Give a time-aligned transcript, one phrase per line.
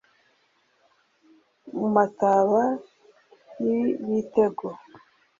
[1.77, 2.61] mu mataba
[3.63, 4.67] y'ibitego